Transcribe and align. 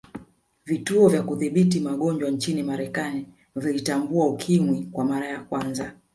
vituo 0.65 1.09
vya 1.09 1.23
Kudhibiti 1.23 1.79
magonjwa 1.79 2.29
nchini 2.31 2.63
marekani 2.63 3.27
vilitambua 3.55 4.27
ukimwi 4.27 4.81
kwa 4.85 5.05
mara 5.05 5.27
ya 5.27 5.39
kwanza 5.43 5.93